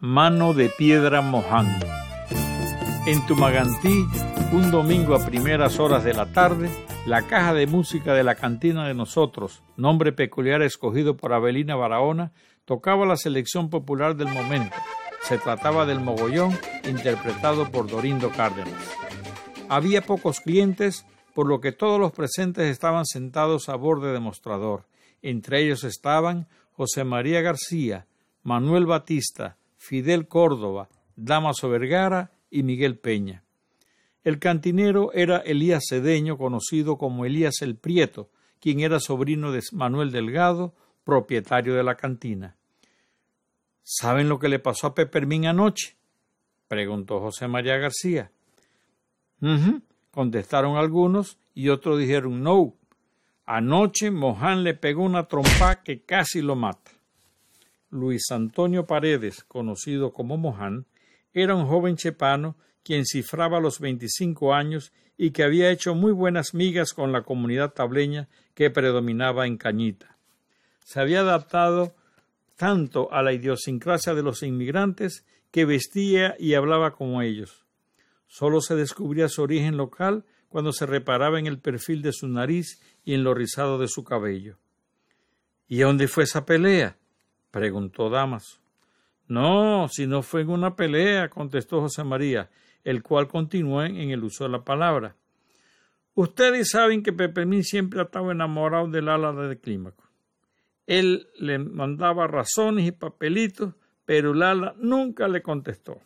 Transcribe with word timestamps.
Mano 0.00 0.54
de 0.54 0.68
Piedra 0.68 1.22
Moján. 1.22 1.76
En 3.08 3.26
Tumagantí, 3.26 4.06
un 4.52 4.70
domingo 4.70 5.16
a 5.16 5.26
primeras 5.26 5.80
horas 5.80 6.04
de 6.04 6.14
la 6.14 6.32
tarde, 6.32 6.70
la 7.04 7.26
caja 7.26 7.52
de 7.52 7.66
música 7.66 8.14
de 8.14 8.22
la 8.22 8.36
cantina 8.36 8.86
de 8.86 8.94
nosotros, 8.94 9.64
nombre 9.76 10.12
peculiar 10.12 10.62
escogido 10.62 11.16
por 11.16 11.32
Abelina 11.32 11.74
Barahona, 11.74 12.30
tocaba 12.64 13.06
la 13.06 13.16
selección 13.16 13.70
popular 13.70 14.14
del 14.14 14.28
momento. 14.28 14.76
Se 15.22 15.36
trataba 15.36 15.84
del 15.84 15.98
mogollón, 15.98 16.56
interpretado 16.88 17.68
por 17.72 17.90
Dorindo 17.90 18.30
Cárdenas. 18.30 18.94
Había 19.68 20.02
pocos 20.02 20.38
clientes, 20.38 21.06
por 21.34 21.48
lo 21.48 21.60
que 21.60 21.72
todos 21.72 21.98
los 21.98 22.12
presentes 22.12 22.70
estaban 22.70 23.04
sentados 23.04 23.68
a 23.68 23.74
borde 23.74 24.12
de 24.12 24.20
mostrador. 24.20 24.86
Entre 25.22 25.60
ellos 25.60 25.82
estaban 25.82 26.46
José 26.70 27.02
María 27.02 27.40
García, 27.40 28.06
Manuel 28.44 28.86
Batista, 28.86 29.56
Fidel 29.88 30.28
Córdoba, 30.28 30.90
Damaso 31.16 31.70
Vergara 31.70 32.30
y 32.50 32.62
Miguel 32.62 32.98
Peña. 32.98 33.42
El 34.22 34.38
cantinero 34.38 35.14
era 35.14 35.38
Elías 35.38 35.84
Cedeño, 35.88 36.36
conocido 36.36 36.98
como 36.98 37.24
Elías 37.24 37.62
el 37.62 37.74
Prieto, 37.74 38.28
quien 38.60 38.80
era 38.80 39.00
sobrino 39.00 39.50
de 39.50 39.62
Manuel 39.72 40.12
Delgado, 40.12 40.74
propietario 41.04 41.74
de 41.74 41.84
la 41.84 41.94
cantina. 41.94 42.54
¿Saben 43.82 44.28
lo 44.28 44.38
que 44.38 44.50
le 44.50 44.58
pasó 44.58 44.88
a 44.88 44.94
Pepermín 44.94 45.46
anoche? 45.46 45.96
preguntó 46.68 47.20
José 47.20 47.48
María 47.48 47.78
García. 47.78 48.30
contestaron 50.10 50.76
algunos 50.76 51.38
y 51.54 51.70
otros 51.70 51.98
dijeron 51.98 52.42
no. 52.42 52.74
Anoche 53.46 54.10
Moján 54.10 54.64
le 54.64 54.74
pegó 54.74 55.02
una 55.02 55.28
trompa 55.28 55.82
que 55.82 56.02
casi 56.02 56.42
lo 56.42 56.56
mata. 56.56 56.97
Luis 57.90 58.30
Antonio 58.30 58.86
Paredes, 58.86 59.44
conocido 59.44 60.12
como 60.12 60.36
Moján, 60.36 60.86
era 61.32 61.54
un 61.54 61.66
joven 61.66 61.96
chepano 61.96 62.56
quien 62.82 63.04
cifraba 63.04 63.60
los 63.60 63.80
veinticinco 63.80 64.54
años 64.54 64.92
y 65.16 65.30
que 65.32 65.42
había 65.42 65.70
hecho 65.70 65.94
muy 65.94 66.12
buenas 66.12 66.54
migas 66.54 66.92
con 66.92 67.12
la 67.12 67.22
comunidad 67.22 67.72
tableña 67.72 68.28
que 68.54 68.70
predominaba 68.70 69.46
en 69.46 69.56
Cañita. 69.56 70.16
Se 70.84 71.00
había 71.00 71.20
adaptado 71.20 71.94
tanto 72.56 73.12
a 73.12 73.22
la 73.22 73.32
idiosincrasia 73.32 74.14
de 74.14 74.22
los 74.22 74.42
inmigrantes 74.42 75.24
que 75.50 75.64
vestía 75.64 76.34
y 76.38 76.54
hablaba 76.54 76.92
como 76.92 77.22
ellos. 77.22 77.66
Solo 78.26 78.60
se 78.60 78.74
descubría 78.74 79.28
su 79.28 79.42
origen 79.42 79.76
local 79.76 80.24
cuando 80.48 80.72
se 80.72 80.86
reparaba 80.86 81.38
en 81.38 81.46
el 81.46 81.58
perfil 81.58 82.02
de 82.02 82.12
su 82.12 82.28
nariz 82.28 82.80
y 83.04 83.14
en 83.14 83.24
lo 83.24 83.34
rizado 83.34 83.78
de 83.78 83.88
su 83.88 84.04
cabello. 84.04 84.58
¿Y 85.68 85.78
dónde 85.78 86.08
fue 86.08 86.24
esa 86.24 86.46
pelea? 86.46 86.96
Preguntó 87.58 88.08
Damaso. 88.08 88.60
No, 89.26 89.88
si 89.88 90.06
no 90.06 90.22
fue 90.22 90.42
en 90.42 90.50
una 90.50 90.76
pelea, 90.76 91.28
contestó 91.28 91.80
José 91.80 92.04
María, 92.04 92.50
el 92.84 93.02
cual 93.02 93.26
continuó 93.26 93.82
en 93.82 94.10
el 94.10 94.22
uso 94.22 94.44
de 94.44 94.50
la 94.50 94.64
palabra. 94.64 95.16
Ustedes 96.14 96.70
saben 96.70 97.02
que 97.02 97.12
Pepemín 97.12 97.64
siempre 97.64 98.00
ha 98.00 98.04
estado 98.04 98.30
enamorado 98.30 98.88
del 98.88 99.08
ala 99.08 99.32
de 99.32 99.58
Clímaco. 99.58 100.04
Él 100.86 101.28
le 101.38 101.58
mandaba 101.58 102.26
razones 102.26 102.86
y 102.86 102.92
papelitos, 102.92 103.74
pero 104.04 104.32
Lala 104.34 104.74
nunca 104.78 105.28
le 105.28 105.42
contestó. 105.42 106.00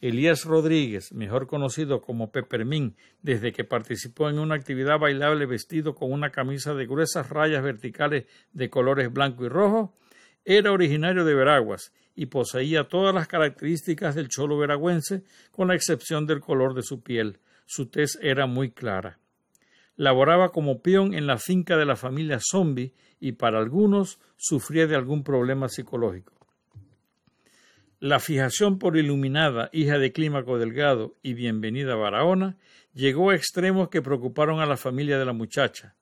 Elías 0.00 0.46
Rodríguez, 0.46 1.12
mejor 1.12 1.46
conocido 1.46 2.00
como 2.00 2.32
Peppermín, 2.32 2.96
desde 3.22 3.52
que 3.52 3.64
participó 3.64 4.30
en 4.30 4.38
una 4.38 4.54
actividad 4.54 4.98
bailable 4.98 5.44
vestido 5.44 5.94
con 5.94 6.10
una 6.10 6.30
camisa 6.30 6.72
de 6.74 6.86
gruesas 6.86 7.28
rayas 7.28 7.62
verticales 7.62 8.24
de 8.52 8.70
colores 8.70 9.12
blanco 9.12 9.44
y 9.44 9.48
rojo, 9.48 9.94
era 10.44 10.72
originario 10.72 11.24
de 11.24 11.34
Veraguas 11.34 11.92
y 12.14 12.26
poseía 12.26 12.84
todas 12.84 13.14
las 13.14 13.28
características 13.28 14.14
del 14.14 14.28
cholo 14.28 14.58
veragüense, 14.58 15.22
con 15.50 15.68
la 15.68 15.74
excepción 15.74 16.26
del 16.26 16.40
color 16.40 16.74
de 16.74 16.82
su 16.82 17.02
piel. 17.02 17.38
Su 17.66 17.86
tez 17.86 18.18
era 18.20 18.46
muy 18.46 18.70
clara. 18.70 19.18
Laboraba 19.96 20.50
como 20.50 20.82
peón 20.82 21.14
en 21.14 21.26
la 21.26 21.38
finca 21.38 21.76
de 21.76 21.84
la 21.84 21.96
familia 21.96 22.38
Zombie 22.40 22.94
y 23.20 23.32
para 23.32 23.58
algunos 23.58 24.18
sufría 24.36 24.86
de 24.86 24.96
algún 24.96 25.22
problema 25.22 25.68
psicológico. 25.68 26.34
La 28.00 28.18
fijación 28.18 28.78
por 28.78 28.96
Iluminada, 28.96 29.68
hija 29.74 29.98
de 29.98 30.10
Clímaco 30.10 30.58
Delgado 30.58 31.16
y 31.22 31.34
Bienvenida 31.34 31.96
Barahona, 31.96 32.56
llegó 32.94 33.30
a 33.30 33.34
extremos 33.34 33.90
que 33.90 34.00
preocuparon 34.00 34.60
a 34.60 34.66
la 34.66 34.78
familia 34.78 35.18
de 35.18 35.26
la 35.26 35.34
muchacha. 35.34 35.94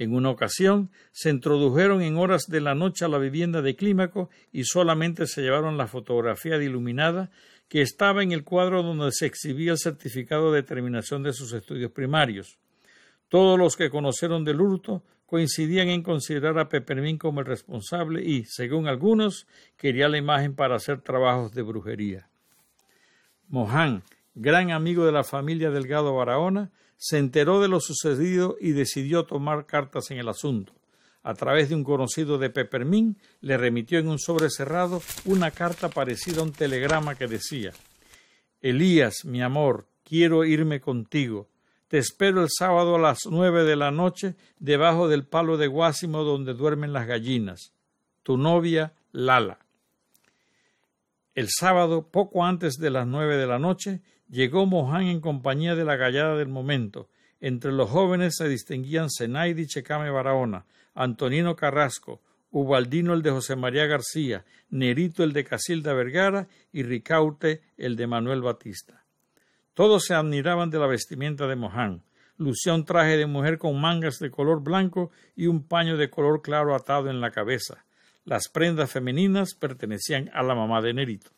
En 0.00 0.14
una 0.14 0.30
ocasión 0.30 0.90
se 1.12 1.28
introdujeron 1.28 2.00
en 2.00 2.16
horas 2.16 2.46
de 2.48 2.62
la 2.62 2.74
noche 2.74 3.04
a 3.04 3.08
la 3.08 3.18
vivienda 3.18 3.60
de 3.60 3.76
Clímaco 3.76 4.30
y 4.50 4.64
solamente 4.64 5.26
se 5.26 5.42
llevaron 5.42 5.76
la 5.76 5.88
fotografía 5.88 6.56
de 6.56 6.64
Iluminada 6.64 7.30
que 7.68 7.82
estaba 7.82 8.22
en 8.22 8.32
el 8.32 8.42
cuadro 8.42 8.82
donde 8.82 9.12
se 9.12 9.26
exhibía 9.26 9.72
el 9.72 9.78
certificado 9.78 10.52
de 10.52 10.62
terminación 10.62 11.22
de 11.22 11.34
sus 11.34 11.52
estudios 11.52 11.92
primarios. 11.92 12.58
Todos 13.28 13.58
los 13.58 13.76
que 13.76 13.90
conocieron 13.90 14.42
del 14.42 14.62
hurto 14.62 15.04
coincidían 15.26 15.88
en 15.88 16.02
considerar 16.02 16.58
a 16.58 16.70
Pepermín 16.70 17.18
como 17.18 17.40
el 17.40 17.46
responsable 17.46 18.24
y, 18.24 18.46
según 18.46 18.88
algunos, 18.88 19.46
quería 19.76 20.08
la 20.08 20.16
imagen 20.16 20.54
para 20.54 20.76
hacer 20.76 21.02
trabajos 21.02 21.52
de 21.52 21.60
brujería. 21.60 22.30
Moján, 23.48 24.02
gran 24.34 24.70
amigo 24.70 25.04
de 25.04 25.12
la 25.12 25.24
familia 25.24 25.70
Delgado 25.70 26.14
Barahona, 26.14 26.70
se 27.00 27.16
enteró 27.16 27.62
de 27.62 27.68
lo 27.68 27.80
sucedido 27.80 28.58
y 28.60 28.72
decidió 28.72 29.24
tomar 29.24 29.64
cartas 29.64 30.10
en 30.10 30.18
el 30.18 30.28
asunto. 30.28 30.74
A 31.22 31.32
través 31.32 31.70
de 31.70 31.74
un 31.74 31.82
conocido 31.82 32.36
de 32.36 32.50
Peppermint, 32.50 33.18
le 33.40 33.56
remitió 33.56 33.98
en 33.98 34.08
un 34.08 34.18
sobre 34.18 34.50
cerrado 34.50 35.02
una 35.24 35.50
carta 35.50 35.88
parecida 35.88 36.40
a 36.40 36.44
un 36.44 36.52
telegrama 36.52 37.14
que 37.14 37.26
decía 37.26 37.72
Elías, 38.60 39.24
mi 39.24 39.40
amor, 39.40 39.86
quiero 40.04 40.44
irme 40.44 40.82
contigo. 40.82 41.48
Te 41.88 41.96
espero 41.96 42.42
el 42.42 42.50
sábado 42.50 42.96
a 42.96 43.00
las 43.00 43.20
nueve 43.30 43.64
de 43.64 43.76
la 43.76 43.90
noche 43.90 44.36
debajo 44.58 45.08
del 45.08 45.24
palo 45.24 45.56
de 45.56 45.68
guásimo 45.68 46.22
donde 46.22 46.52
duermen 46.52 46.92
las 46.92 47.06
gallinas. 47.06 47.72
Tu 48.22 48.36
novia, 48.36 48.92
Lala. 49.10 49.58
El 51.34 51.48
sábado, 51.48 52.06
poco 52.10 52.44
antes 52.44 52.74
de 52.74 52.90
las 52.90 53.06
nueve 53.06 53.38
de 53.38 53.46
la 53.46 53.58
noche, 53.58 54.02
llegó 54.30 54.64
Moján 54.66 55.02
en 55.04 55.20
compañía 55.20 55.74
de 55.74 55.84
la 55.84 55.96
gallada 55.96 56.36
del 56.36 56.48
momento. 56.48 57.08
Entre 57.40 57.72
los 57.72 57.90
jóvenes 57.90 58.36
se 58.36 58.48
distinguían 58.48 59.08
Zenaidi 59.10 59.66
Checame 59.66 60.10
Barahona, 60.10 60.66
Antonino 60.94 61.56
Carrasco, 61.56 62.20
Ubaldino 62.50 63.14
el 63.14 63.22
de 63.22 63.30
José 63.30 63.56
María 63.56 63.86
García, 63.86 64.44
Nerito 64.70 65.22
el 65.22 65.32
de 65.32 65.44
Casilda 65.44 65.94
Vergara 65.94 66.48
y 66.72 66.82
Ricaute 66.82 67.62
el 67.76 67.96
de 67.96 68.06
Manuel 68.06 68.42
Batista. 68.42 69.04
Todos 69.74 70.04
se 70.04 70.14
admiraban 70.14 70.70
de 70.70 70.78
la 70.78 70.86
vestimenta 70.86 71.46
de 71.46 71.56
Moján. 71.56 72.02
Lucía 72.36 72.74
un 72.74 72.84
traje 72.84 73.16
de 73.16 73.26
mujer 73.26 73.58
con 73.58 73.80
mangas 73.80 74.18
de 74.18 74.30
color 74.30 74.62
blanco 74.62 75.10
y 75.36 75.46
un 75.46 75.62
paño 75.62 75.96
de 75.96 76.10
color 76.10 76.42
claro 76.42 76.74
atado 76.74 77.08
en 77.08 77.20
la 77.20 77.30
cabeza. 77.30 77.84
Las 78.24 78.48
prendas 78.48 78.90
femeninas 78.90 79.54
pertenecían 79.54 80.30
a 80.34 80.42
la 80.42 80.54
mamá 80.54 80.80
de 80.82 80.92
Nerito. 80.92 81.30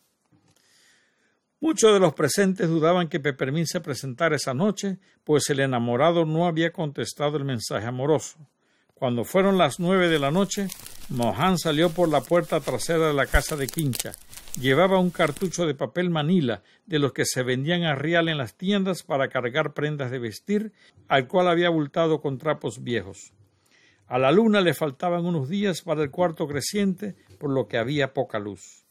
Muchos 1.62 1.93
de 1.95 2.00
los 2.00 2.12
presentes 2.15 2.69
dudaban 2.69 3.06
que 3.06 3.21
Pepermín 3.21 3.69
se 3.69 3.81
presentara 3.81 4.34
esa 4.34 4.53
noche, 4.53 4.99
pues 5.23 5.49
el 5.49 5.61
enamorado 5.61 6.25
no 6.25 6.49
había 6.49 6.73
contestado 6.73 7.37
el 7.37 7.45
mensaje 7.45 7.87
amoroso. 7.87 8.37
Cuando 8.95 9.23
fueron 9.23 9.59
las 9.59 9.78
nueve 9.78 10.09
de 10.09 10.19
la 10.19 10.33
noche, 10.33 10.67
Mohan 11.09 11.59
salió 11.59 11.91
por 11.91 12.09
la 12.09 12.21
puerta 12.21 12.59
trasera 12.59 13.06
de 13.06 13.15
la 13.15 13.27
casa 13.27 13.55
de 13.55 13.69
Quincha. 13.69 14.11
Llevaba 14.61 14.99
un 14.99 15.11
cartucho 15.11 15.65
de 15.65 15.77
papel 15.77 16.11
manila, 16.11 16.65
de 16.87 16.99
los 16.99 17.12
que 17.12 17.25
se 17.25 17.45
vendían 17.45 17.84
a 17.84 17.94
real 17.94 18.29
en 18.29 18.39
las 18.39 18.56
tiendas 18.56 19.05
para 19.05 19.29
cargar 19.29 19.73
prendas 19.73 20.11
de 20.11 20.19
vestir, 20.19 20.73
al 21.06 21.29
cual 21.29 21.47
había 21.47 21.69
abultado 21.69 22.21
con 22.21 22.39
trapos 22.39 22.83
viejos. 22.83 23.34
A 24.09 24.19
la 24.19 24.33
luna 24.33 24.62
le 24.62 24.75
faltaban 24.75 25.25
unos 25.27 25.49
días 25.49 25.83
para 25.83 26.03
el 26.03 26.11
cuarto 26.11 26.49
creciente, 26.49 27.15
por 27.39 27.50
lo 27.50 27.69
que 27.69 27.79
había 27.79 28.12
poca 28.12 28.41
luz. 28.41 28.81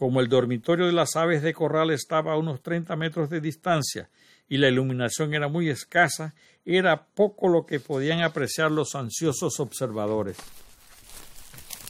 Como 0.00 0.22
el 0.22 0.28
dormitorio 0.30 0.86
de 0.86 0.92
las 0.92 1.14
aves 1.14 1.42
de 1.42 1.52
corral 1.52 1.90
estaba 1.90 2.32
a 2.32 2.38
unos 2.38 2.62
treinta 2.62 2.96
metros 2.96 3.28
de 3.28 3.42
distancia 3.42 4.08
y 4.48 4.56
la 4.56 4.68
iluminación 4.68 5.34
era 5.34 5.46
muy 5.46 5.68
escasa, 5.68 6.34
era 6.64 7.04
poco 7.04 7.48
lo 7.48 7.66
que 7.66 7.80
podían 7.80 8.22
apreciar 8.22 8.70
los 8.70 8.94
ansiosos 8.94 9.60
observadores. 9.60 10.38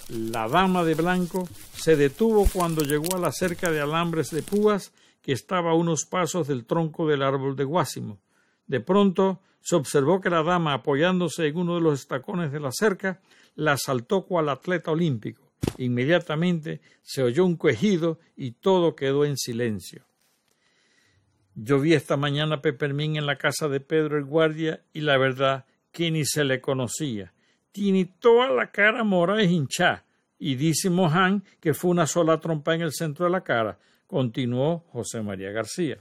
La 0.09 0.49
dama 0.49 0.83
de 0.83 0.97
blanco 0.97 1.49
se 1.73 1.95
detuvo 1.95 2.49
cuando 2.53 2.83
llegó 2.83 3.15
a 3.15 3.21
la 3.21 3.31
cerca 3.31 3.71
de 3.71 3.81
alambres 3.81 4.31
de 4.31 4.43
púas 4.43 4.93
que 5.23 5.31
estaba 5.31 5.71
a 5.71 5.75
unos 5.75 6.05
pasos 6.05 6.49
del 6.49 6.65
tronco 6.65 7.07
del 7.07 7.23
árbol 7.23 7.55
de 7.55 7.63
guásimo. 7.63 8.19
De 8.67 8.81
pronto 8.81 9.39
se 9.61 9.77
observó 9.77 10.21
que 10.21 10.31
la 10.31 10.43
dama, 10.43 10.75
apoyándose 10.75 11.47
en 11.47 11.57
uno 11.57 11.77
de 11.77 11.83
los 11.83 12.01
estacones 12.01 12.51
de 12.51 12.59
la 12.59 12.73
cerca, 12.73 13.21
la 13.55 13.77
saltó 13.77 14.23
cual 14.23 14.49
atleta 14.49 14.91
olímpico. 14.91 15.50
Inmediatamente 15.79 16.81
se 17.03 17.23
oyó 17.23 17.45
un 17.45 17.57
quejido 17.57 18.19
y 18.37 18.53
todo 18.53 18.97
quedó 18.97 19.25
en 19.25 19.37
silencio. 19.37 20.05
Yo 21.55 21.81
vi 21.81 21.95
esta 21.95 22.17
mañana 22.17 22.57
a 22.57 22.63
Pepermín 22.63 23.17
en 23.17 23.27
la 23.27 23.37
casa 23.37 23.69
de 23.69 23.81
Pedro 23.81 24.17
el 24.17 24.25
guardia 24.25 24.83
y 24.93 25.01
la 25.01 25.19
verdad 25.19 25.67
que 25.93 26.11
ni 26.11 26.25
se 26.25 26.45
le 26.45 26.61
conocía. 26.61 27.33
Tiene 27.73 28.07
toda 28.19 28.49
la 28.51 28.71
cara 28.71 29.05
morada 29.05 29.43
y 29.43 29.53
hinchada. 29.53 30.05
Y 30.39 30.55
dice 30.55 30.89
Mohan 30.89 31.45
que 31.61 31.75
fue 31.75 31.91
una 31.91 32.07
sola 32.07 32.41
trompa 32.41 32.75
en 32.75 32.81
el 32.81 32.93
centro 32.93 33.27
de 33.27 33.33
la 33.33 33.43
cara, 33.43 33.79
continuó 34.07 34.87
José 34.91 35.21
María 35.23 35.51
García. 35.51 35.99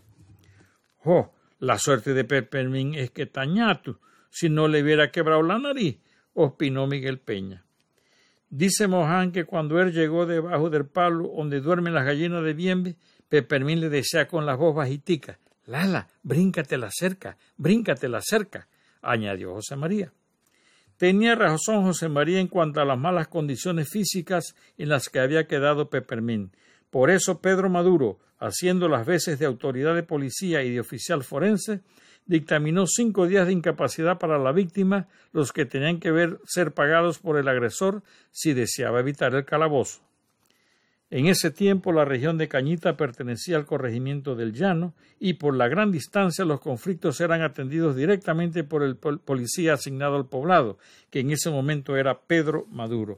Oh, 1.03 1.33
la 1.59 1.77
suerte 1.77 2.13
de 2.13 2.23
Peppermín 2.23 2.95
es 2.95 3.11
que 3.11 3.25
tañatu, 3.25 3.99
si 4.29 4.49
no 4.49 4.67
le 4.69 4.81
hubiera 4.81 5.11
quebrado 5.11 5.43
la 5.43 5.59
nariz, 5.59 5.97
opinó 6.33 6.87
Miguel 6.87 7.19
Peña. 7.19 7.65
Dice 8.49 8.87
Mohan 8.87 9.31
que 9.31 9.45
cuando 9.45 9.79
él 9.79 9.91
llegó 9.91 10.25
debajo 10.25 10.69
del 10.69 10.85
palo 10.85 11.31
donde 11.35 11.61
duermen 11.61 11.93
las 11.93 12.05
gallinas 12.05 12.43
de 12.43 12.53
Bienve, 12.53 12.95
Peppermín 13.29 13.79
le 13.79 13.89
decía 13.89 14.27
con 14.27 14.45
las 14.45 14.57
voz 14.57 14.75
bajiticas, 14.75 15.37
Lala, 15.67 16.07
bríncate 16.23 16.77
la 16.79 16.89
cerca, 16.91 17.37
bríncate 17.57 18.09
la 18.09 18.21
cerca, 18.23 18.67
añadió 19.03 19.53
José 19.53 19.75
María. 19.75 20.11
Tenía 20.97 21.35
razón 21.35 21.83
José 21.83 22.09
María 22.09 22.39
en 22.39 22.47
cuanto 22.47 22.81
a 22.81 22.85
las 22.85 22.97
malas 22.97 23.27
condiciones 23.27 23.87
físicas 23.87 24.55
en 24.79 24.89
las 24.89 25.09
que 25.09 25.19
había 25.19 25.45
quedado 25.45 25.91
Peppermín. 25.91 26.51
Por 26.89 27.11
eso 27.11 27.39
Pedro 27.39 27.69
Maduro, 27.69 28.19
haciendo 28.39 28.89
las 28.89 29.05
veces 29.05 29.37
de 29.37 29.45
autoridad 29.45 29.93
de 29.93 30.01
policía 30.01 30.63
y 30.63 30.71
de 30.71 30.79
oficial 30.79 31.23
forense, 31.23 31.81
dictaminó 32.29 32.85
cinco 32.85 33.25
días 33.25 33.47
de 33.47 33.53
incapacidad 33.53 34.19
para 34.19 34.37
la 34.37 34.51
víctima, 34.51 35.07
los 35.33 35.51
que 35.51 35.65
tenían 35.65 35.99
que 35.99 36.11
ver 36.11 36.39
ser 36.45 36.73
pagados 36.73 37.17
por 37.17 37.39
el 37.39 37.47
agresor 37.47 38.03
si 38.31 38.53
deseaba 38.53 38.99
evitar 38.99 39.33
el 39.33 39.45
calabozo. 39.45 40.01
En 41.09 41.25
ese 41.25 41.49
tiempo 41.49 41.91
la 41.91 42.05
región 42.05 42.37
de 42.37 42.47
Cañita 42.47 42.95
pertenecía 42.95 43.57
al 43.57 43.65
corregimiento 43.65 44.35
del 44.35 44.53
Llano 44.53 44.93
y 45.19 45.33
por 45.33 45.55
la 45.55 45.67
gran 45.67 45.91
distancia 45.91 46.45
los 46.45 46.61
conflictos 46.61 47.19
eran 47.19 47.41
atendidos 47.41 47.95
directamente 47.95 48.63
por 48.63 48.83
el 48.83 48.97
policía 48.97 49.73
asignado 49.73 50.15
al 50.15 50.27
poblado, 50.27 50.77
que 51.09 51.21
en 51.21 51.31
ese 51.31 51.49
momento 51.49 51.97
era 51.97 52.19
Pedro 52.21 52.67
Maduro. 52.69 53.17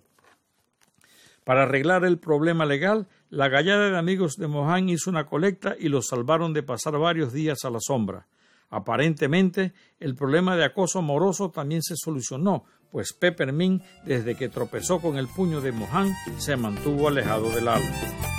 Para 1.43 1.63
arreglar 1.63 2.05
el 2.05 2.17
problema 2.17 2.65
legal, 2.65 3.07
la 3.29 3.49
gallada 3.49 3.89
de 3.89 3.97
amigos 3.97 4.37
de 4.37 4.47
Mohán 4.47 4.87
hizo 4.87 5.09
una 5.09 5.25
colecta 5.25 5.75
y 5.77 5.89
los 5.89 6.07
salvaron 6.07 6.53
de 6.53 6.63
pasar 6.63 6.97
varios 6.97 7.33
días 7.33 7.65
a 7.65 7.69
la 7.69 7.79
sombra. 7.81 8.25
Aparentemente, 8.71 9.73
el 9.99 10.15
problema 10.15 10.55
de 10.55 10.63
acoso 10.63 10.99
amoroso 10.99 11.51
también 11.51 11.83
se 11.83 11.95
solucionó, 11.97 12.63
pues 12.89 13.13
Peppermint, 13.13 13.83
desde 14.05 14.35
que 14.35 14.49
tropezó 14.49 14.99
con 14.99 15.17
el 15.17 15.27
puño 15.27 15.61
de 15.61 15.71
Mohán, 15.73 16.13
se 16.37 16.55
mantuvo 16.55 17.09
alejado 17.09 17.51
del 17.51 17.67
alma. 17.67 18.30